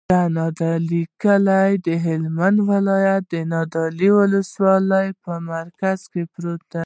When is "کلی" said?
1.23-1.71